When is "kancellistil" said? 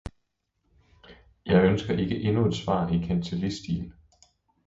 3.07-3.93